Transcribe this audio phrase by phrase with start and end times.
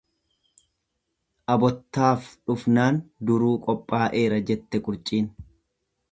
[1.55, 2.97] Abottaaf dhufnaan
[3.31, 5.29] duruu qophaa'eera jette qurciin.